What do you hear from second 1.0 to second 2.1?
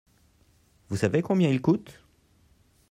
combien il coûte?